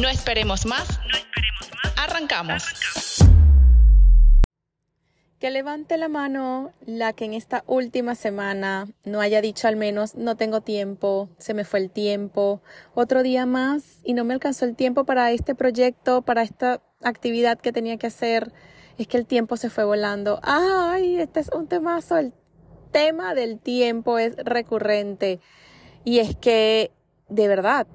[0.00, 1.00] No esperemos más.
[1.00, 1.94] No esperemos más.
[1.98, 2.62] Arrancamos.
[5.40, 10.14] Que levante la mano la que en esta última semana no haya dicho al menos
[10.14, 12.62] no tengo tiempo, se me fue el tiempo,
[12.94, 17.58] otro día más y no me alcanzó el tiempo para este proyecto, para esta actividad
[17.58, 18.52] que tenía que hacer.
[18.98, 20.38] Es que el tiempo se fue volando.
[20.44, 22.34] Ay, este es un temazo, el
[22.92, 25.40] tema del tiempo es recurrente
[26.04, 26.92] y es que,
[27.28, 27.88] de verdad,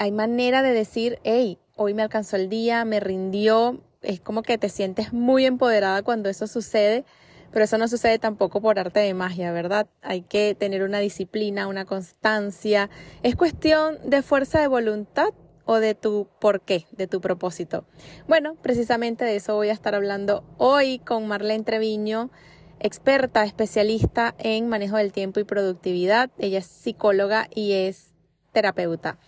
[0.00, 4.56] hay manera de decir, hey, hoy me alcanzó el día, me rindió, es como que
[4.56, 7.04] te sientes muy empoderada cuando eso sucede,
[7.52, 9.88] pero eso no sucede tampoco por arte de magia, ¿verdad?
[10.00, 12.88] Hay que tener una disciplina, una constancia.
[13.22, 15.34] Es cuestión de fuerza de voluntad
[15.66, 17.84] o de tu por qué, de tu propósito.
[18.26, 22.30] Bueno, precisamente de eso voy a estar hablando hoy con Marlene Treviño
[22.78, 26.30] experta, especialista en manejo del tiempo y productividad.
[26.38, 28.14] Ella es psicóloga y es
[28.52, 29.18] terapeuta.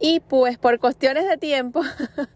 [0.00, 1.82] Y pues por cuestiones de tiempo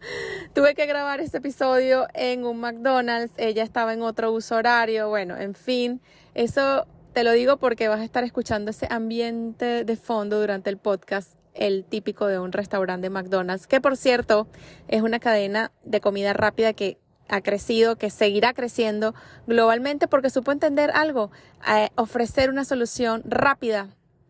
[0.54, 3.32] tuve que grabar este episodio en un McDonald's.
[3.36, 5.08] Ella estaba en otro uso horario.
[5.08, 6.00] Bueno, en fin,
[6.34, 10.78] eso te lo digo porque vas a estar escuchando ese ambiente de fondo durante el
[10.78, 14.47] podcast, el típico de un restaurante McDonald's, que por cierto
[14.86, 16.98] es una cadena de comida rápida que
[17.28, 19.14] ha crecido, que seguirá creciendo
[19.47, 21.30] globalmente porque supo entender algo,
[21.68, 23.88] eh, ofrecer una solución rápida,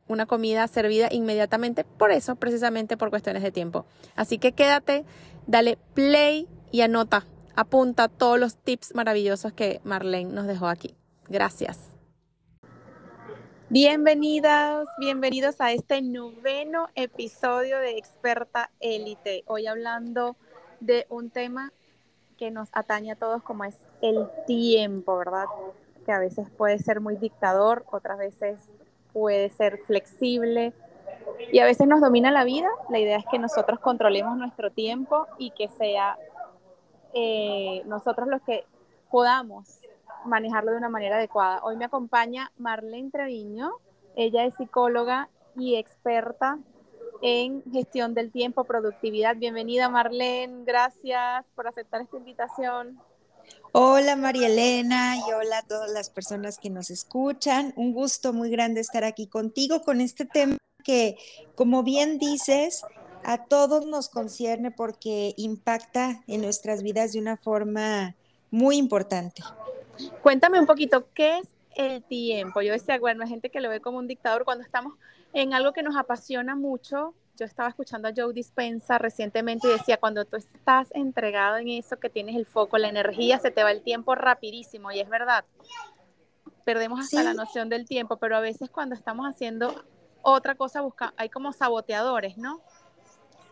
[0.09, 3.85] una comida servida inmediatamente, por eso, precisamente por cuestiones de tiempo.
[4.17, 5.05] Así que quédate,
[5.47, 7.25] dale play y anota,
[7.55, 10.95] apunta todos los tips maravillosos que Marlene nos dejó aquí.
[11.29, 11.79] Gracias.
[13.71, 19.45] Bienvenidas, bienvenidos a este noveno episodio de Experta Élite.
[19.47, 20.37] Hoy hablando
[20.81, 21.73] de un tema
[22.39, 25.45] que nos atañe a todos como es el tiempo, ¿verdad?
[26.07, 28.59] Que a veces puede ser muy dictador, otras veces
[29.19, 30.73] puede ser flexible
[31.53, 32.69] y a veces nos domina la vida.
[32.89, 36.17] La idea es que nosotros controlemos nuestro tiempo y que sea
[37.15, 38.65] eh, nosotros los que
[39.11, 39.81] podamos
[40.25, 41.61] manejarlo de una manera adecuada.
[41.65, 43.73] Hoy me acompaña Marlene Treviño,
[44.15, 46.59] ella es psicóloga y experta
[47.21, 49.37] en gestión del tiempo, productividad.
[49.37, 53.01] Bienvenida Marlene, gracias por aceptar esta invitación.
[53.73, 57.73] Hola María Elena y hola a todas las personas que nos escuchan.
[57.77, 61.17] Un gusto muy grande estar aquí contigo con este tema que,
[61.55, 62.83] como bien dices,
[63.25, 68.17] a todos nos concierne porque impacta en nuestras vidas de una forma
[68.51, 69.43] muy importante.
[70.23, 72.63] Cuéntame un poquito, ¿qué es el tiempo?
[72.63, 74.95] Yo decía, bueno, hay gente que lo ve como un dictador cuando estamos
[75.33, 77.15] en algo que nos apasiona mucho.
[77.39, 81.97] Yo estaba escuchando a Joe Dispensa recientemente y decía, cuando tú estás entregado en eso,
[81.97, 84.91] que tienes el foco, la energía, se te va el tiempo rapidísimo.
[84.91, 85.45] Y es verdad,
[86.65, 89.85] perdemos hasta la noción del tiempo, pero a veces cuando estamos haciendo
[90.23, 92.61] otra cosa, busca, hay como saboteadores, ¿no?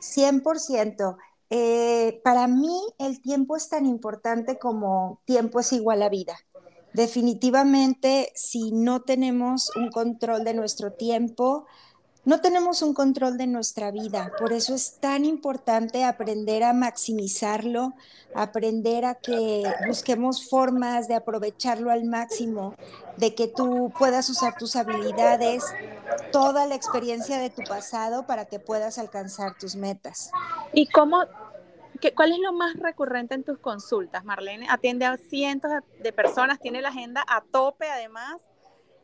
[0.01, 1.17] 100%.
[1.51, 6.37] Eh, para mí el tiempo es tan importante como tiempo es igual a vida.
[6.93, 11.67] Definitivamente, si no tenemos un control de nuestro tiempo,
[12.27, 14.33] no tenemos un control de nuestra vida.
[14.37, 17.95] Por eso es tan importante aprender a maximizarlo,
[18.35, 22.75] aprender a que busquemos formas de aprovecharlo al máximo,
[23.17, 25.65] de que tú puedas usar tus habilidades,
[26.33, 30.33] toda la experiencia de tu pasado para que puedas alcanzar tus metas.
[30.73, 31.25] ¿Y cómo
[32.15, 34.67] ¿Cuál es lo más recurrente en tus consultas, Marlene?
[34.69, 38.43] Atiende a cientos de personas, tiene la agenda a tope además.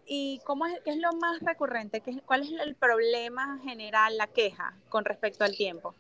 [0.06, 2.02] ¿Y cómo es, qué es lo más recurrente?
[2.26, 5.94] ¿Cuál es el problema general, la queja con respecto al tiempo?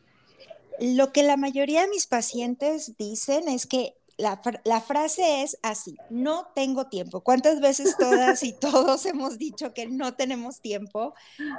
[0.80, 6.46] Lo que la mayoría de mis pacientes dicen es que la, frase es así, no
[6.54, 7.20] tengo tiempo.
[7.20, 11.14] ¿Cuántas veces todas y todos hemos dicho que no tenemos tiempo?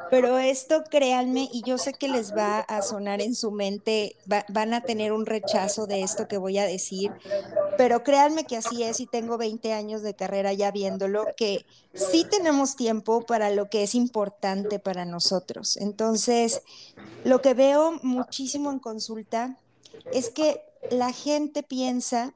[0.10, 4.74] Pero esto, créanme, y yo sé que les va a sonar en su mente, van
[4.74, 7.12] a tener un rechazo de esto que voy a decir,
[7.78, 12.26] pero créanme que así es y tengo 20 años de carrera ya viéndolo, que sí
[12.30, 15.78] tenemos tiempo para lo que es importante para nosotros.
[15.78, 16.62] Entonces,
[17.26, 19.58] lo que veo muchísimo en consulta
[20.14, 20.62] es que
[20.92, 22.34] la gente piensa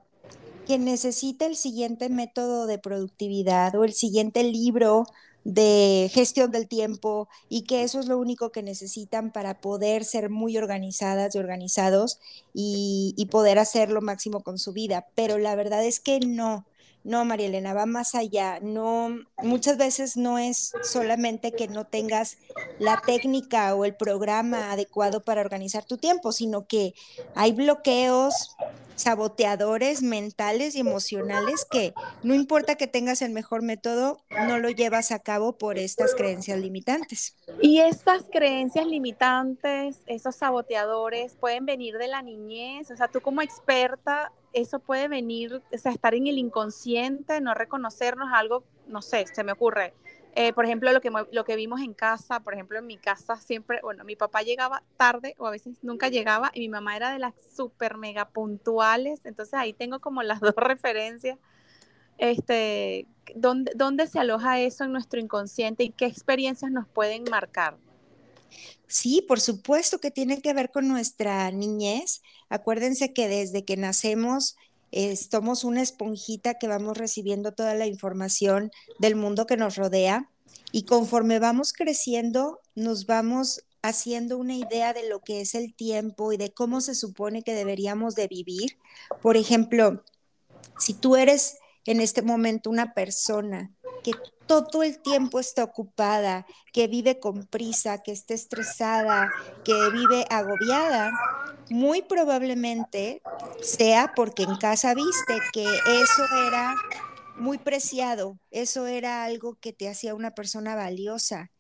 [0.68, 5.06] que necesita el siguiente método de productividad o el siguiente libro
[5.46, 10.30] de gestión del tiempo y que eso es lo único que necesitan para poder ser
[10.30, 12.20] muy organizadas y organizados
[12.54, 15.08] y, y poder hacer lo máximo con su vida.
[15.16, 16.66] Pero la verdad es que no.
[17.06, 18.60] No, María Elena, va más allá.
[18.62, 22.38] No, muchas veces no es solamente que no tengas
[22.80, 26.94] la técnica o el programa adecuado para organizar tu tiempo, sino que
[27.34, 28.58] hay bloqueos,
[28.98, 34.18] saboteadores mentales y emocionales que no importa que tengas el mejor método,
[34.48, 37.38] no lo llevas a cabo por estas creencias limitantes.
[37.62, 42.92] Y estas creencias limitantes, esos saboteadores, pueden venir de la niñez.
[42.92, 47.54] O sea, tú como experta, eso puede venir, o sea, estar en el inconsciente, no
[47.54, 49.94] reconocernos algo, no sé, se me ocurre.
[50.36, 53.38] Eh, por ejemplo, lo que, lo que vimos en casa, por ejemplo, en mi casa
[53.38, 57.12] siempre, bueno, mi papá llegaba tarde o a veces nunca llegaba y mi mamá era
[57.12, 61.40] de las súper mega puntuales, entonces ahí tengo como las dos referencias.
[62.20, 67.78] Este, ¿dónde, ¿Dónde se aloja eso en nuestro inconsciente y qué experiencias nos pueden marcar?
[68.88, 72.22] Sí, por supuesto que tiene que ver con nuestra niñez.
[72.50, 74.56] Acuérdense que desde que nacemos
[75.32, 80.30] somos una esponjita que vamos recibiendo toda la información del mundo que nos rodea
[80.72, 86.34] y conforme vamos creciendo nos vamos haciendo una idea de lo que es el tiempo
[86.34, 88.78] y de cómo se supone que deberíamos de vivir.
[89.22, 90.04] Por ejemplo,
[90.78, 93.72] si tú eres en este momento una persona
[94.04, 94.12] que
[94.46, 99.30] todo el tiempo está ocupada, que vive con prisa, que está estresada,
[99.64, 101.12] que vive agobiada,
[101.70, 103.22] muy probablemente
[103.62, 106.76] sea porque en casa viste que eso era
[107.38, 111.52] muy preciado, eso era algo que te hacía una persona valiosa,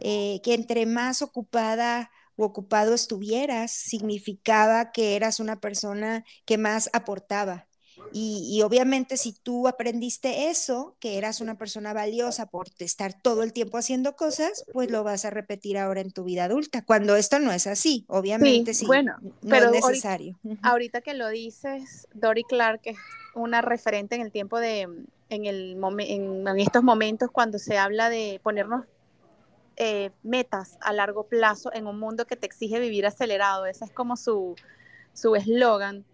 [0.00, 6.90] eh, que entre más ocupada o ocupado estuvieras, significaba que eras una persona que más
[6.92, 7.68] aportaba.
[8.12, 13.52] Y, obviamente si tú aprendiste eso, que eras una persona valiosa por estar todo el
[13.52, 17.38] tiempo haciendo cosas, pues lo vas a repetir ahora en tu vida adulta, cuando esto
[17.38, 19.16] no es así, obviamente sí, bueno,
[19.48, 20.38] pero es necesario.
[20.62, 22.98] Ahorita, que lo dices, Dory Clark es
[23.34, 24.82] una referente en el tiempo de,
[25.30, 28.84] en, el en, en estos momentos cuando se habla de ponernos
[29.76, 33.90] eh, metas a largo plazo en un mundo que te exige vivir acelerado, ese es
[33.90, 34.54] como su
[35.34, 36.04] eslogan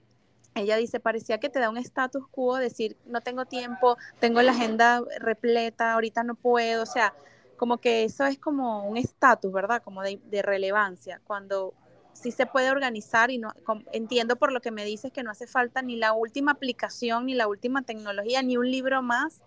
[0.58, 4.52] ella dice, parecía que te da un status quo decir, no tengo tiempo, tengo la
[4.52, 7.14] agenda repleta, ahorita no puedo, o sea,
[7.58, 9.82] como que eso es como un estatus, ¿verdad?
[9.82, 11.74] Como de, relevancia, cuando
[12.14, 13.52] sí se puede organizar y no
[13.92, 17.34] entiendo por lo que me dices que no hace falta ni la última aplicación, ni
[17.34, 19.42] la última tecnología, ni un libro más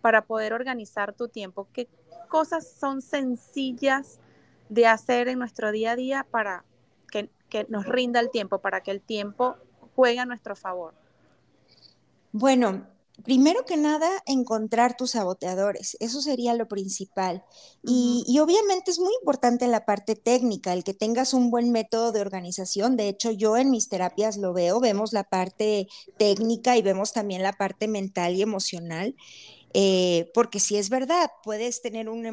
[0.00, 1.68] para poder organizar tu tiempo.
[1.72, 1.88] ¿Qué
[2.28, 4.20] cosas son sencillas
[4.68, 6.64] de hacer en nuestro día a día para
[7.10, 9.56] que, que nos rinda el tiempo, para que el tiempo
[9.96, 10.94] juega a nuestro favor?
[12.32, 12.86] Bueno,
[13.24, 17.44] primero que nada, encontrar tus saboteadores, eso sería lo principal.
[17.82, 22.20] y, obviamente es muy importante la parte técnica, el que tengas un buen método de
[22.20, 22.96] organización.
[22.96, 25.88] De hecho, yo en mis terapias lo veo, vemos la parte
[26.18, 29.14] técnica y vemos también la parte mental y emocional.
[29.78, 32.24] Eh, porque si es verdad, puedes tener un,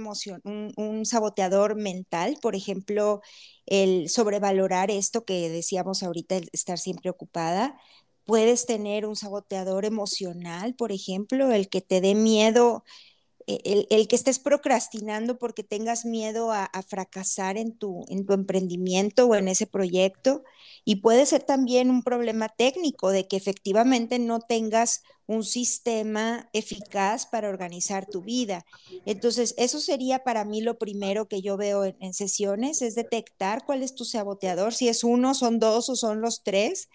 [0.77, 3.22] un, saboteador mental, por ejemplo,
[3.65, 7.77] el sobrevalorar esto que decíamos ahorita, el estar siempre ocupada.
[8.24, 12.86] Puedes tener un saboteador emocional, por ejemplo, el que te dé miedo
[13.48, 19.28] e-, el, que estés procrastinando porque tengas miedo a, fracasar en tu, en tu emprendimiento
[19.28, 20.44] o en ese proyecto.
[20.86, 27.26] Y puede ser también un problema técnico de que efectivamente no tengas un sistema eficaz
[27.26, 28.66] para organizar tu vida.
[29.06, 33.84] Entonces, eso sería para mí lo primero que yo veo en, sesiones, es detectar cuál
[33.84, 36.90] es tu saboteador, si es uno, son dos o son los tres.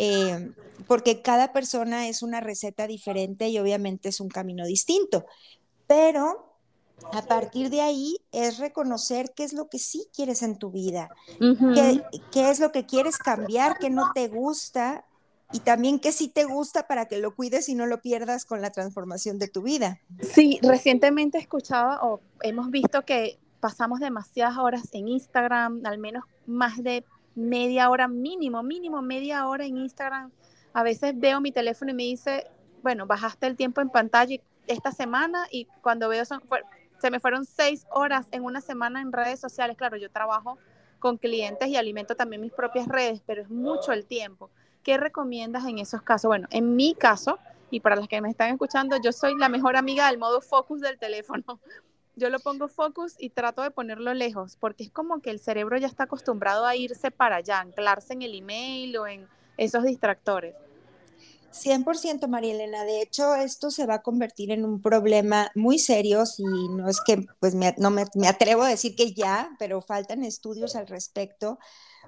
[0.00, 0.50] Eh,
[0.86, 5.26] porque cada persona es una receta diferente y obviamente es un camino distinto.
[5.88, 6.54] Pero
[7.12, 11.10] a partir de ahí es reconocer qué es lo que sí quieres en tu vida,
[12.32, 15.04] qué, es lo que quieres cambiar, qué no te gusta
[15.52, 18.60] y también qué sí te gusta para que lo cuides y no lo pierdas con
[18.60, 20.00] la transformación de tu vida.
[20.20, 26.80] Sí, recientemente escuchaba o hemos visto que pasamos demasiadas horas en Instagram, al menos más
[26.82, 27.04] de
[27.34, 30.30] media hora mínimo, mínimo media hora en Instagram
[30.72, 32.46] a veces veo mi teléfono y me dice,
[32.82, 34.36] bueno, bajaste el tiempo en pantalla
[34.68, 36.42] esta semana y cuando veo son,
[37.00, 39.76] se me fueron seis horas en una semana en redes sociales.
[39.76, 40.58] Claro, yo trabajo
[40.98, 44.50] con clientes y alimento también mis propias redes, pero es mucho el tiempo.
[44.82, 46.28] ¿Qué recomiendas en esos casos?
[46.28, 47.38] Bueno, en mi caso,
[47.70, 50.80] y para las que me están escuchando, yo soy la mejor amiga del modo focus
[50.80, 51.44] del teléfono.
[52.16, 55.76] Yo lo pongo focus y trato de ponerlo lejos, porque es como que el cerebro
[55.76, 60.56] ya está acostumbrado a irse para allá, anclarse en el email o en esos distractores.
[61.52, 66.26] 100% María Elena, de hecho esto se va a convertir en un problema muy serio
[66.26, 70.24] si no es que, pues no me, me, atrevo a decir que ya, pero faltan
[70.24, 71.58] estudios al respecto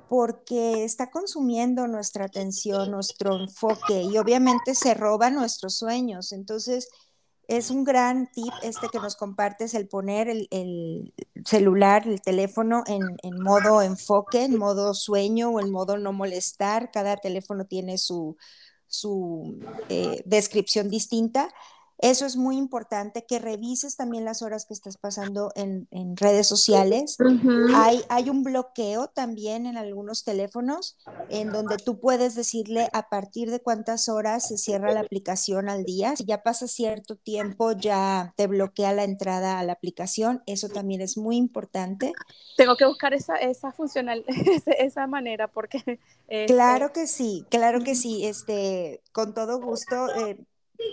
[0.08, 6.32] porque está consumiendo nuestra atención, nuestro enfoque y obviamente se roba nuestros sueños.
[6.32, 6.88] Entonces,
[7.46, 13.02] es un gran tip este que nos compartes, el poner el, celular, el teléfono en,
[13.22, 16.90] en, modo enfoque, en modo sueño o en modo no molestar.
[16.92, 18.36] Cada teléfono tiene su,
[18.90, 21.48] su eh, descripción distinta.
[22.02, 27.18] Eso es muy importante, que revises también las horas que estás pasando en, redes sociales.
[27.74, 30.96] hay, hay un bloqueo también en algunos teléfonos
[31.28, 35.84] en donde tú puedes decirle a partir de cuántas horas se cierra la aplicación al
[35.84, 36.16] día.
[36.16, 40.42] Si ya pasa cierto tiempo, ya te bloquea la entrada a la aplicación.
[40.46, 42.12] Eso también es muy importante.
[42.56, 44.24] Tengo que buscar esa, esa funcional,
[44.78, 46.00] esa manera, porque...
[46.32, 48.24] Este claro que sí, claro que sí.
[48.24, 50.14] Este, con todo gusto.
[50.14, 50.38] Eh,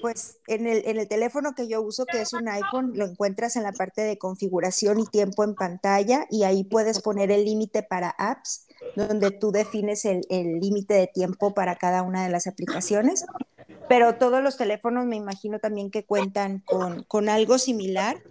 [0.02, 3.56] pues en el, en el, teléfono que yo uso, que es un iPhone, lo encuentras
[3.56, 7.84] en la parte de configuración y tiempo en pantalla y ahí puedes poner el límite
[7.84, 10.22] para apps, donde tú defines el
[10.60, 13.26] límite de tiempo para cada una de las aplicaciones.
[13.88, 18.22] Pero todos los teléfonos me imagino también que cuentan con, con algo similar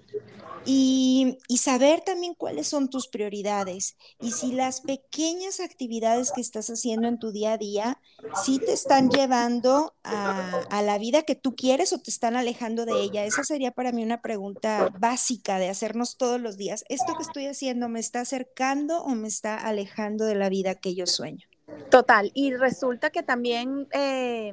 [0.66, 7.08] y, saber también cuáles son tus prioridades y si las pequeñas actividades que estás haciendo
[7.08, 8.00] en tu día a día
[8.44, 13.00] sí te están llevando a, la vida que tú quieres o te están alejando de
[13.00, 13.24] ella.
[13.24, 16.84] Esa sería para mí una pregunta básica de hacernos todos los días.
[16.88, 20.94] ¿Esto que estoy haciendo me está acercando o me está alejando de la vida que
[20.94, 21.46] yo sueño?
[21.90, 24.52] Total, y resulta que también eh,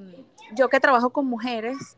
[0.55, 1.97] yo que trabajo con mujeres,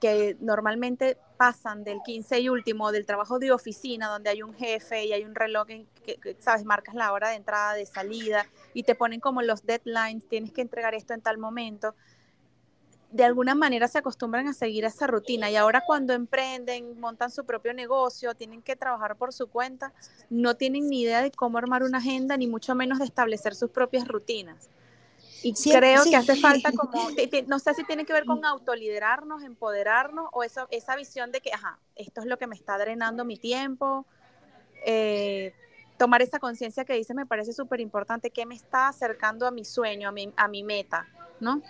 [0.00, 5.04] que, normalmente pasan del 15 y último del trabajo de oficina, donde hay un jefe
[5.04, 8.84] y hay un reloj en que, sabes, marcas la hora de entrada, de salida, y
[8.84, 11.94] te ponen como los deadlines, tienes que entregar esto en tal momento.
[13.12, 17.44] De alguna manera se acostumbran a seguir esa rutina y ahora cuando emprenden, montan su
[17.44, 19.92] propio negocio, tienen que trabajar por su cuenta,
[20.30, 23.70] no tienen ni idea de cómo armar una agenda, ni mucho menos de establecer sus
[23.70, 24.70] propias rutinas.
[25.42, 27.10] Y creo que hace falta como,
[27.48, 31.52] no sé si tiene que ver con autoliderarnos, empoderarnos o esa, esa visión de que,
[31.52, 34.06] ajá, esto es lo que me está drenando mi tiempo.
[34.86, 35.52] Eh,
[35.98, 39.64] tomar esa conciencia que dice me parece súper importante, que me está acercando a mi
[39.64, 41.08] sueño, a mi, a mi meta,
[41.40, 41.60] ¿no?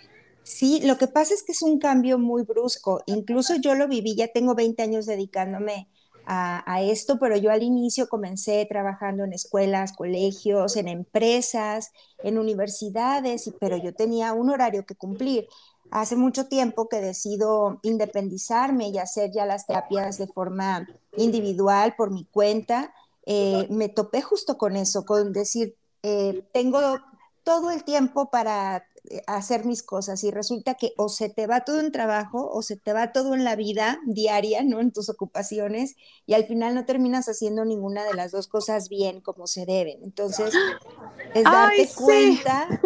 [0.42, 3.02] Sí, lo que pasa es que es un cambio muy brusco.
[3.06, 5.88] Incluso yo lo viví, ya tengo 20 años dedicándome
[6.24, 13.50] a, esto, pero yo al inicio comencé trabajando en escuelas, colegios, en empresas, en universidades,
[13.60, 15.48] pero yo tenía un horario que cumplir.
[15.90, 22.10] Hace mucho tiempo que decido independizarme y hacer ya las terapias de forma individual por
[22.10, 22.94] mi cuenta.
[23.26, 26.98] Eh, me topé justo con eso, con decir, eh, tengo
[27.44, 28.86] todo el tiempo para
[29.26, 32.76] hacer mis cosas y resulta que o se te va todo en trabajo o se
[32.76, 34.80] te va todo en la vida diaria, ¿no?
[34.80, 39.20] En tus ocupaciones y al final no terminas haciendo ninguna de las dos cosas bien
[39.20, 40.02] como se deben.
[40.02, 40.54] Entonces,
[41.34, 42.80] es darte cuenta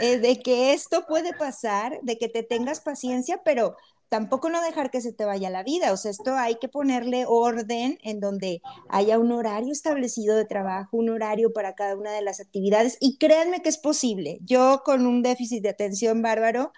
[0.00, 3.76] eh, de que esto puede pasar, de que te tengas paciencia, pero
[4.08, 5.92] tampoco no dejar que se te vaya la vida.
[5.92, 10.96] O sea, esto hay que ponerle orden en donde haya un horario establecido de trabajo,
[10.96, 12.96] un horario para cada una de las actividades.
[13.00, 14.38] Y créanme que es posible.
[14.42, 16.72] Yo con un déficit de atención bárbaro,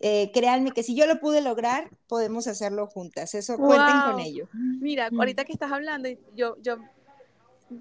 [0.00, 3.34] eh, créanme que si yo lo pude lograr, podemos hacerlo juntas.
[3.34, 4.48] Eso cuenten con ello.
[4.52, 5.18] Mira, mm.
[5.18, 6.76] ahorita que estás hablando, yo, yo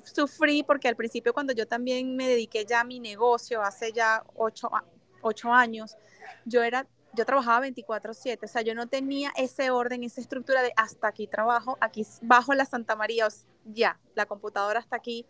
[0.04, 4.24] sufrí porque al principio cuando yo también me dediqué ya a mi negocio, hace ya
[4.36, 4.70] ocho,
[5.22, 5.98] ocho años,
[6.46, 10.74] yo era yo trabajaba 24/7, o sea, yo no tenía ese orden, esa estructura de
[10.76, 13.28] hasta aquí trabajo, aquí bajo la Santa María,
[13.66, 15.26] ya, la computadora hasta aquí.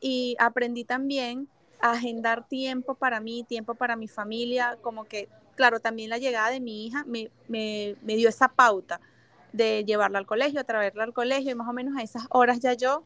[0.00, 1.48] Y aprendí también
[1.80, 6.50] a agendar tiempo para mí, tiempo para mi familia, como que, claro, también la llegada
[6.50, 9.00] de mi hija me, me, me dio esa pauta
[9.52, 12.74] de llevarla al colegio, traerla al colegio y más o menos a esas horas ya
[12.74, 13.04] yo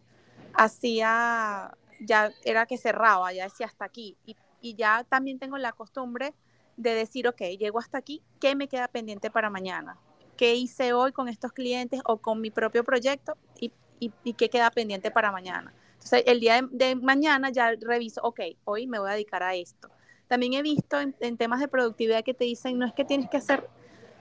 [0.55, 4.17] hacía, ya era que cerraba, ya decía hasta aquí.
[4.27, 6.35] Y, y ya también tengo la costumbre
[6.81, 9.97] de decir, ok, llego hasta aquí, ¿qué me queda pendiente para mañana?
[10.37, 14.71] ¿Qué hice hoy con estos clientes o con mi propio proyecto y, y, qué queda
[14.71, 15.75] pendiente para mañana?
[15.93, 19.91] Entonces, el día de, mañana ya reviso, ok, hoy me voy a dedicar a esto.
[20.29, 23.37] también he visto en, temas de productividad que te dicen, no es que tienes que
[23.37, 23.69] hacer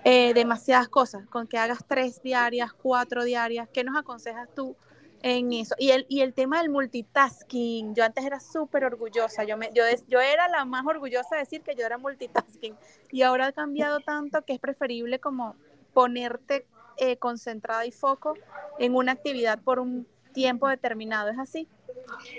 [0.04, 4.76] eh, demasiadas cosas, con que hagas tres diarias, cuatro diarias, ¿qué nos aconsejas tú
[5.22, 5.76] en eso?
[5.78, 9.84] Y el, y el tema del multitasking, yo antes era súper orgullosa, yo, me, yo,
[10.08, 12.76] yo era la más orgullosa de decir que yo era multitasking
[13.12, 15.56] y ahora ha cambiado tanto que es preferible como
[15.94, 16.66] ponerte
[16.98, 18.36] eh, concentrada y foco
[18.78, 21.68] en una actividad por un tiempo determinado, ¿es así?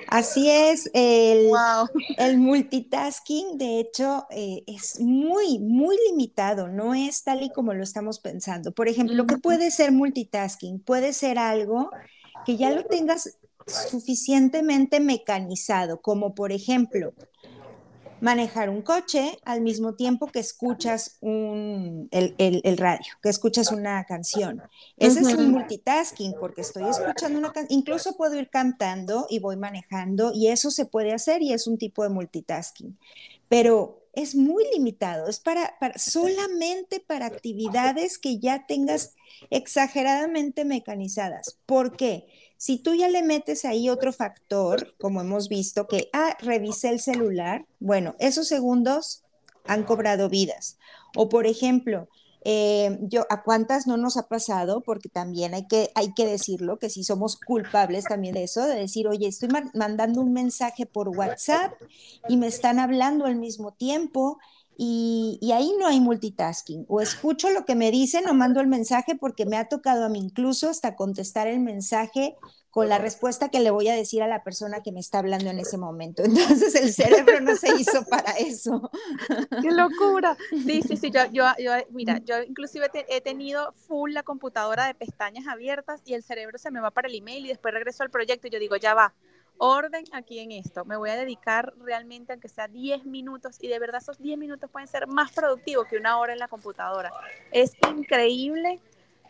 [0.09, 1.51] Así es, el,
[2.19, 7.83] el multitasking de hecho eh, es muy, muy limitado, no es tal y como lo
[7.83, 8.73] estamos pensando.
[8.73, 11.91] Por ejemplo, lo que puede ser multitasking puede ser algo
[12.45, 17.13] que ya lo tengas suficientemente mecanizado, como por ejemplo,
[18.21, 24.63] manejar un coche al mismo tiempo que escuchas un, el, radio, que escuchas una canción.
[24.97, 29.57] Ese es un multitasking porque estoy escuchando una canción, incluso puedo ir cantando y voy
[29.57, 32.99] manejando y eso se puede hacer y es un tipo de multitasking.
[33.49, 39.15] Pero es muy limitado, es para, para, solamente para actividades que ya tengas
[39.51, 41.59] exageradamente mecanizadas.
[41.67, 42.27] ¿Por qué?
[42.57, 47.01] Si tú ya le metes ahí otro factor, como hemos visto, que, ah, revisé el
[47.01, 49.23] celular, bueno, esos segundos
[49.65, 50.79] han cobrado vidas.
[51.17, 52.09] O por ejemplo,
[52.43, 54.83] eh, yo, ¿a cuántas no nos ha pasado?
[54.83, 58.77] Porque también hay que, hay que decirlo, que si somos culpables también de eso, de
[58.77, 61.73] decir, oye, estoy mandando un mensaje por WhatsApp
[62.29, 64.39] y me están hablando al mismo tiempo
[64.83, 66.87] y, ahí no hay multitasking.
[66.89, 70.09] O escucho lo que me dicen o mando el mensaje porque me ha tocado a
[70.09, 72.35] mí incluso hasta contestar el mensaje
[72.71, 75.51] con la respuesta que le voy a decir a la persona que me está hablando
[75.51, 76.23] en ese momento.
[76.25, 78.91] Entonces el cerebro no se hizo para eso.
[79.61, 80.39] ¡Qué locura!
[80.51, 84.95] Sí, sí, sí, yo, yo, yo mira, yo inclusive he tenido full la computadora de
[84.95, 88.11] pestañas abiertas y el cerebro se me va para el email y después regreso al
[88.11, 89.13] proyecto y yo digo, ya va,
[89.61, 90.87] orden aquí en esto.
[90.87, 94.71] Me voy a dedicar realmente, aunque sea 10 minutos, y de verdad esos 10 minutos
[94.71, 97.13] pueden ser más productivos que una hora en la computadora.
[97.53, 98.81] Es increíble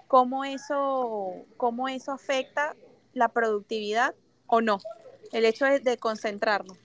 [0.07, 2.77] cómo eso, cómo eso afecta
[3.13, 4.15] la productividad
[4.47, 4.79] o no.
[5.33, 6.79] El hecho de, de concentrarnos.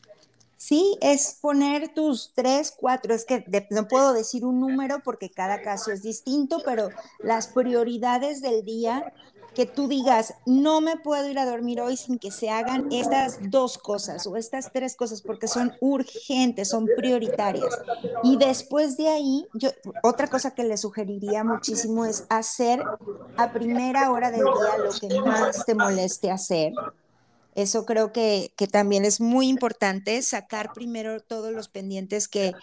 [0.67, 5.61] Sí, es poner tus tres, cuatro, es que no puedo decir un número porque cada
[5.61, 9.13] caso es distinto, pero las prioridades del día
[9.53, 13.37] que tú digas, no me puedo ir a dormir hoy sin que se hagan estas
[13.51, 17.77] dos cosas o estas tres cosas porque son urgentes, son prioritarias.
[18.23, 19.45] Y después de ahí,
[20.01, 22.83] otra cosa que le sugeriría muchísimo es hacer
[23.37, 26.73] a primera hora del día lo que más te moleste hacer.
[27.55, 32.53] Eso creo que, que también es muy importante, sacar primero todos los pendientes que,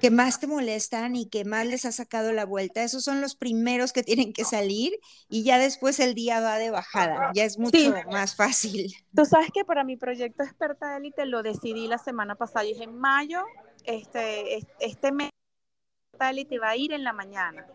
[0.00, 3.34] que más te molestan y que más les ha sacado la vuelta, esos son los
[3.34, 4.92] primeros que tienen que salir
[5.28, 8.94] y ya después el día va de bajada, ya es mucho más fácil.
[9.14, 12.84] Tú sabes que para mi proyecto Experta Élite lo decidí la semana pasada, y dije
[12.84, 13.42] en mayo,
[13.84, 15.30] este, este mes
[16.20, 17.66] Élite va a ir en la mañana.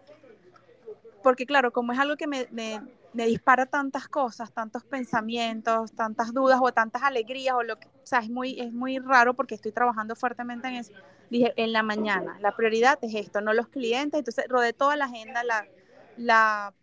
[1.26, 2.80] Porque claro, como es algo que me, me,
[3.14, 8.06] me dispara tantas cosas, tantos pensamientos, tantas dudas o tantas alegrías o lo que, o
[8.06, 10.94] sea, es muy, es muy raro porque estoy trabajando fuertemente en eso
[11.32, 15.06] dije, en la mañana, la prioridad es esto, no los clientes, entonces rodé toda la
[15.06, 15.66] agenda, la,
[16.18, 16.74] la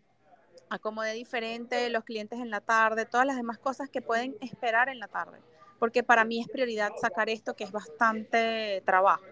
[0.69, 4.99] acomodé diferente, los clientes en la tarde, todas las demás cosas que pueden esperar en
[4.99, 5.39] la tarde,
[5.79, 9.23] porque para mí es prioridad sacar esto que es bastante trabajo.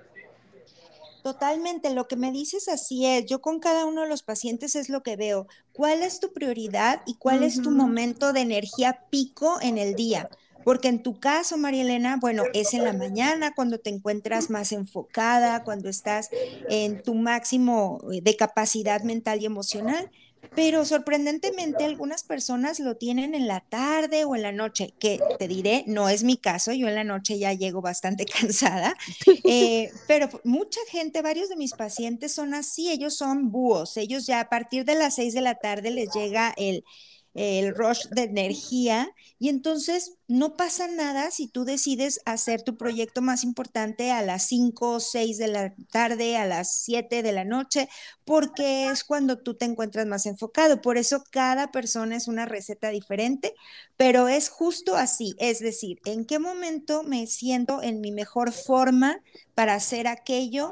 [1.23, 4.89] Totalmente, lo que me dices así es, yo con cada uno de los pacientes es
[4.89, 9.60] lo que veo, cuál es tu prioridad y cuál es tu momento de energía pico
[9.62, 10.29] en el día.
[10.63, 14.71] Porque en tu caso, María Elena, bueno, es en la mañana cuando te encuentras más
[14.71, 16.29] enfocada, cuando estás
[16.69, 20.12] en tu máximo eh, de capacidad mental y emocional,
[20.56, 25.47] pero sorprendentemente algunas personas lo tienen en la tarde o en la noche, que te
[25.47, 28.95] diré, no es mi caso, yo en la noche ya llego bastante cansada,
[29.43, 34.41] eh, pero mucha gente, varios de mis pacientes son así, ellos son búhos, ellos ya
[34.41, 36.84] a partir de las seis de la tarde les llega el
[37.33, 43.21] el rush de energía y entonces no pasa nada si tú decides hacer tu proyecto
[43.21, 47.45] más importante a las 5 o 6 de la tarde, a las 7 de la
[47.45, 47.87] noche,
[48.25, 50.81] porque es cuando tú te encuentras más enfocado.
[50.81, 53.53] Por eso cada persona es una receta diferente,
[53.97, 59.21] pero es justo así, es decir, en qué momento me siento en mi mejor forma
[59.55, 60.71] para hacer aquello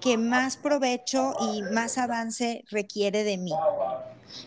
[0.00, 3.52] que más provecho y más avance requiere de mí.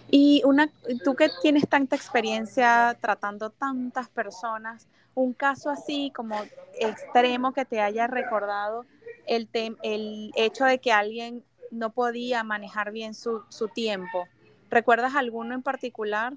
[0.10, 0.72] Y una,
[1.04, 6.36] tú que tienes tanta experiencia tratando tantas personas, un caso así como
[6.80, 8.86] extremo que te haya recordado
[9.28, 9.50] el,
[9.84, 14.28] el hecho de que alguien no podía manejar bien su, su tiempo.
[14.70, 16.34] ¿Recuerdas alguno en particular?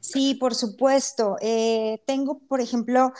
[0.00, 1.36] Sí, por supuesto.
[1.40, 3.12] Eh, tengo, por ejemplo,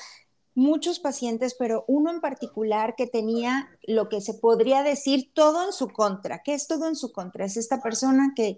[0.55, 5.73] muchos pacientes, pero uno en particular que tenía lo que se podría decir todo en
[5.73, 6.43] su contra.
[6.43, 7.45] ¿Qué es todo en su contra?
[7.45, 8.57] Es esta persona que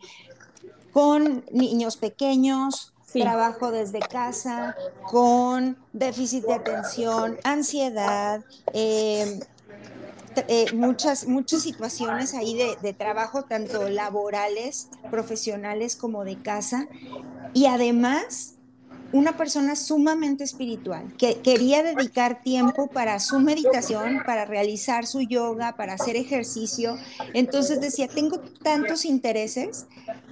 [0.98, 4.74] con niños pequeños, trabajo desde casa,
[5.08, 9.38] con déficit de atención, ansiedad, eh,
[10.48, 16.88] eh, muchas, muchas situaciones ahí de, de, trabajo, tanto laborales, profesionales como de casa.
[17.54, 18.57] Y además
[19.12, 25.76] una persona sumamente espiritual, que quería dedicar tiempo para su meditación, para realizar su yoga,
[25.76, 26.98] para hacer ejercicio.
[27.32, 29.86] Entonces decía, tengo tantos intereses,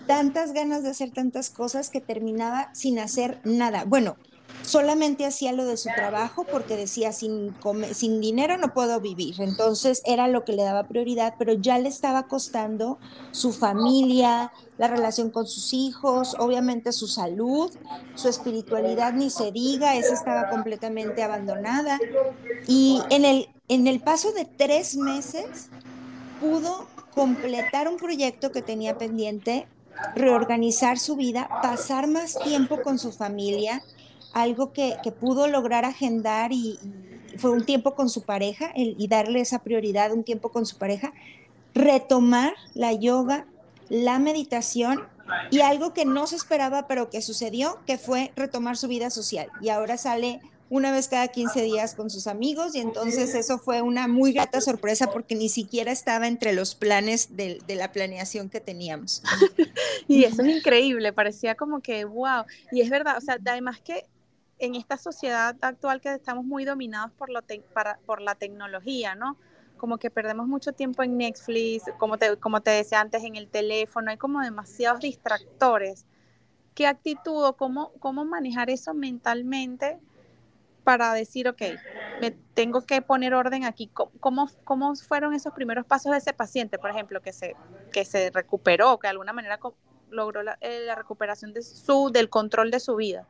[0.07, 3.85] tantas ganas de hacer tantas cosas que terminaba sin hacer nada.
[3.85, 4.17] Bueno,
[4.67, 7.55] solamente hacía lo de su trabajo porque decía, sin,
[7.93, 9.41] sin dinero no puedo vivir.
[9.41, 12.99] Entonces era lo que le daba prioridad, pero ya le estaba costando
[13.31, 17.71] su familia, la relación con sus hijos, obviamente su salud,
[18.17, 21.99] su espiritualidad, ni se diga, esa estaba completamente abandonada.
[22.67, 25.69] Y en el, en el paso de tres meses
[26.41, 29.67] pudo completar un proyecto que tenía pendiente,
[30.15, 33.83] reorganizar su vida, pasar más tiempo con su familia,
[34.43, 36.79] algo que, pudo lograr agendar y,
[37.39, 41.13] fue un tiempo con su pareja y darle esa prioridad, un tiempo con su pareja,
[41.75, 43.47] retomar la yoga,
[43.91, 45.07] la meditación
[45.51, 49.49] y algo que no se esperaba pero que sucedió, que fue retomar su vida social.
[49.61, 53.83] Y ahora sale una vez cada 15 días con sus amigos y entonces eso fue
[53.83, 58.49] una muy grata sorpresa porque ni siquiera estaba entre los planes de, de la planeación
[58.49, 59.23] que teníamos.
[60.09, 64.07] y eso es increíble, parecía como que, wow, y es verdad, o sea, además que
[64.59, 67.41] en esta sociedad actual que estamos muy dominados por, lo
[67.73, 69.37] para, por la tecnología, ¿no?
[69.77, 73.49] Como que perdemos mucho tiempo en Netflix, como te, como te decía antes, en el
[73.49, 76.07] teléfono, hay como demasiados distractores.
[76.75, 79.99] ¿Qué actitud o cómo, cómo manejar eso mentalmente
[80.85, 81.63] para decir, ok,
[82.21, 83.91] me tengo que poner orden aquí?
[84.21, 87.55] ¿Cómo, cómo fueron esos primeros pasos de ese paciente, por ejemplo, que se,
[87.93, 89.59] que se recuperó, que de alguna manera
[90.11, 93.27] logró la, eh, la recuperación de su, del control de su vida?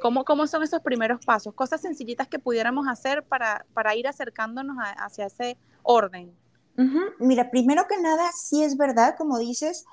[0.00, 1.54] ¿Cómo, ¿Cómo son esos primeros pasos?
[1.54, 6.32] Cosas sencillitas que pudiéramos hacer para, para ir acercándonos hacia ese orden.
[7.18, 9.84] Mira, primero que nada, sí es verdad, como dices,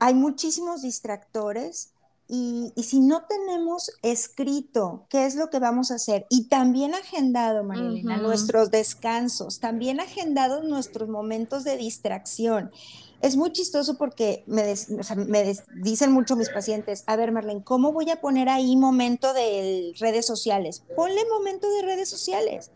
[0.00, 1.92] hay muchísimos distractores
[2.26, 6.94] y, y, si no tenemos escrito qué es lo que vamos a hacer y también
[6.94, 12.70] agendado, Marilena, nuestros descansos, también agendados nuestros momentos de distracción
[13.20, 14.74] es muy chistoso porque me,
[15.74, 20.24] dicen mucho mis pacientes, a ver Marlene, ¿cómo voy a poner ahí momento de redes
[20.26, 20.84] sociales?
[20.94, 22.70] Ponle momento de redes sociales.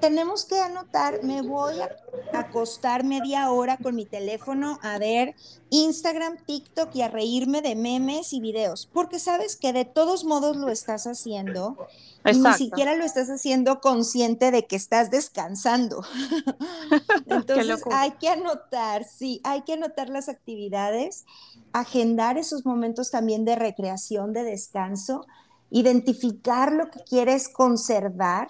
[0.00, 1.90] Tenemos que anotar, me voy a
[2.32, 5.34] acostar media hora con mi teléfono a ver
[5.70, 10.56] Instagram, TikTok y a reírme de memes y videos, porque sabes que de todos modos
[10.56, 11.76] lo estás haciendo
[12.24, 16.04] y ni siquiera lo estás haciendo consciente de que estás descansando.
[17.26, 21.24] Entonces hay que anotar, sí, hay que anotar las actividades,
[21.72, 25.26] agendar esos momentos también de recreación, de descanso,
[25.70, 28.48] identificar lo que quieres conservar,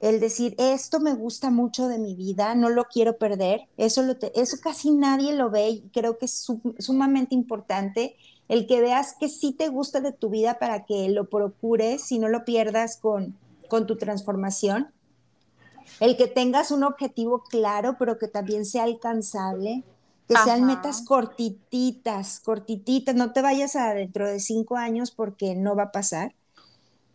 [0.00, 4.16] el decir, esto me gusta mucho de mi vida, no lo quiero perder, eso, lo
[4.34, 6.46] eso casi nadie lo ve y creo que es
[6.78, 8.16] sumamente importante
[8.48, 12.18] el que veas que sí te gusta de tu vida para que lo procures y
[12.18, 13.36] no lo pierdas con,
[13.68, 14.92] con tu transformación.
[16.00, 19.84] El que tengas un objetivo claro, pero que también sea alcanzable,
[20.28, 25.76] que sean metas cortititas, cortititas, no te vayas a dentro de cinco años porque no
[25.76, 26.34] va a pasar.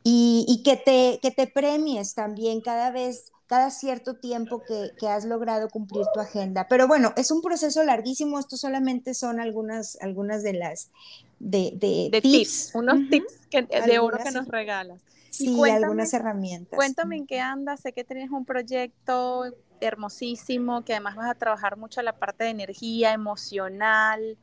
[0.10, 5.26] Y, que, te, que te premies también cada vez, cada cierto tiempo que, que, has
[5.26, 6.66] logrado cumplir tu agenda.
[6.70, 10.92] Pero bueno, es un proceso larguísimo, esto solamente son algunas, algunas de las
[11.40, 12.72] de, de, tips.
[12.74, 13.50] unos tips
[13.86, 15.02] de oro que nos regalas.
[15.30, 16.76] Sí, algunas herramientas.
[16.76, 19.44] Cuéntame en qué andas, sé que tienes un proyecto
[19.82, 24.38] hermosísimo, que además vas a trabajar mucho la parte de energía emocional.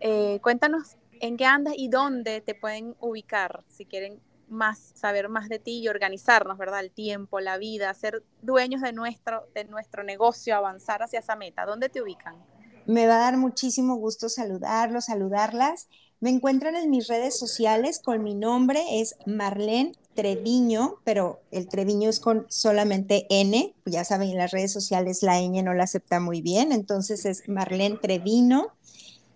[0.00, 5.48] Eh, cuéntanos en qué andas y dónde te pueden ubicar si quieren más saber más
[5.48, 6.80] de ti y organizarnos, ¿verdad?
[6.80, 11.66] El tiempo, la vida, ser dueños de nuestro, de nuestro negocio, avanzar hacia esa meta.
[11.66, 12.36] ¿Dónde te ubican?
[12.86, 15.88] Me va a dar muchísimo gusto saludarlos, saludarlas.
[16.20, 22.10] Me encuentran en mis redes sociales con mi nombre, es Marlene Treviño, pero el Treviño
[22.10, 23.72] es con solamente N.
[23.84, 27.48] Ya saben, en las redes sociales la N no la acepta muy bien, entonces es
[27.48, 28.66] Marlene Treviño.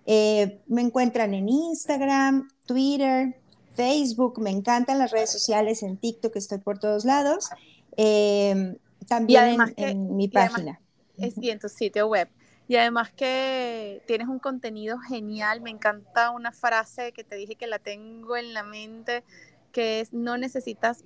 [0.07, 3.37] Eh, me encuentran en Instagram, Twitter,
[3.77, 7.49] Facebook, me encantan las redes sociales, en TikTok estoy por todos lados.
[7.97, 10.81] Eh, también en, mi página.
[11.17, 12.29] Es, y en tu sitio web.
[12.67, 17.69] Y además que tienes un contenido genial, me encanta una frase que te dije que
[17.69, 19.23] la tengo en la mente,
[19.73, 21.05] que es no necesitas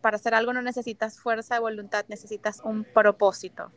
[0.00, 3.72] para hacer algo no necesitas fuerza de voluntad, necesitas un propósito.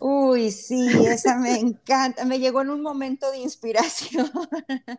[0.00, 2.24] Uy, sí, esa me encanta.
[2.24, 4.30] Me llegó en un momento de inspiración.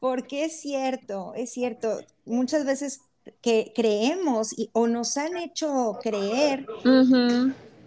[0.00, 2.00] Porque es cierto, es cierto.
[2.24, 3.00] Muchas veces
[3.40, 6.66] que creemos o nos han hecho creer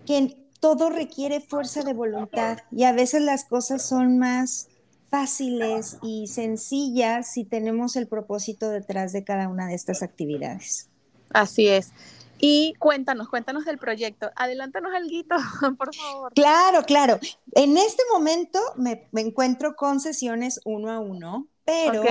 [0.06, 4.69] que todo requiere fuerza de voluntad y a veces las cosas son más
[5.10, 10.90] fáciles y sencillas si tenemos el propósito detrás de cada una de estas actividades.
[11.32, 11.92] Así es.
[12.40, 14.32] Y cuéntanos, cuéntanos del proyecto.
[14.36, 15.10] Adelántanos algo,
[15.78, 16.34] por favor.
[16.34, 17.20] Claro, claro.
[17.52, 22.04] En este momento me, me encuentro con sesiones uno a uno pero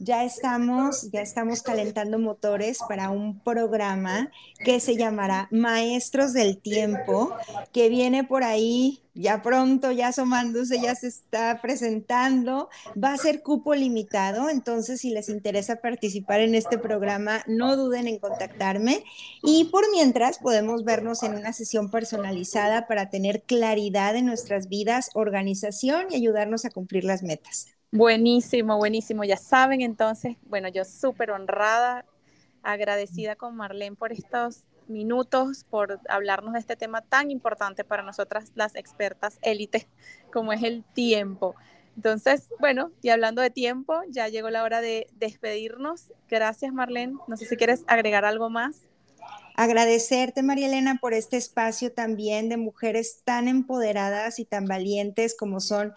[0.00, 7.32] ya estamos, ya estamos calentando motores para un programa que se llamará Maestros del Tiempo,
[7.72, 12.68] que viene por ahí ya pronto, ya asomándose, ya se está presentando.
[13.02, 18.08] Va a ser cupo limitado, entonces si les interesa participar en este programa, no duden
[18.08, 19.04] en contactarme.
[19.42, 25.10] Y por mientras podemos vernos en una sesión personalizada para tener claridad en nuestras vidas,
[25.14, 27.73] organización y ayudarnos a cumplir las metas.
[27.94, 29.22] Buenísimo, buenísimo.
[29.22, 32.04] Ya saben, entonces, bueno, yo súper honrada,
[32.64, 38.50] agradecida con Marlene por estos minutos, por hablarnos de este tema tan importante para nosotras
[38.56, 39.86] las expertas élites,
[40.32, 41.54] como es el tiempo.
[41.94, 46.12] Entonces, bueno, y hablando de tiempo, ya llegó la hora de despedirnos.
[46.28, 47.14] Gracias, Marlene.
[47.28, 48.88] No sé si quieres agregar algo más.
[49.54, 55.60] Agradecerte, María Elena, por este espacio también de mujeres tan empoderadas y tan valientes como
[55.60, 55.94] son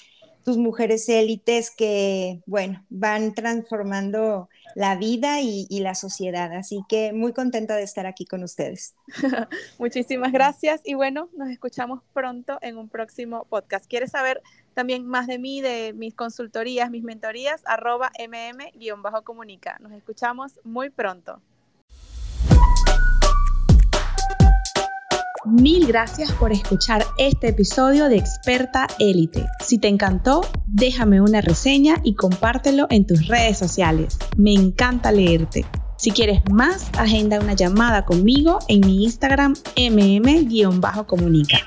[0.47, 6.53] tus mujeres élites que, bueno, van transformando la vida y, la sociedad.
[6.53, 8.95] Así que muy contenta de estar aquí con ustedes.
[9.77, 13.87] Muchísimas gracias y bueno, nos escuchamos pronto en un próximo podcast.
[13.87, 14.41] ¿Quieres saber
[14.73, 17.61] también más de mí, de mis consultorías, mis mentorías?
[17.65, 19.77] Arroba mm-comunica.
[19.81, 21.41] Nos escuchamos muy pronto.
[25.49, 29.45] Mil gracias por escuchar este episodio de Experta Élite.
[29.65, 34.19] Si te encantó, déjame una reseña y compártelo en tus redes sociales.
[34.35, 35.65] Me encanta leerte.
[35.95, 41.59] Si quieres más, agenda una llamada conmigo en mi Instagram mm-comunica.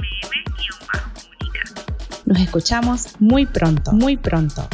[2.26, 4.68] Nos escuchamos muy pronto, muy pronto.